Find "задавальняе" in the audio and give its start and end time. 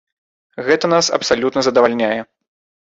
1.71-2.13